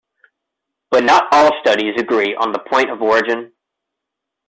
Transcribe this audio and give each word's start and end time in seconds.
But 0.89 1.03
not 1.03 1.27
all 1.31 1.51
studies 1.61 1.93
agree 1.95 2.35
on 2.35 2.53
the 2.53 2.57
point 2.71 2.89
of 2.89 3.03
origin. 3.03 3.53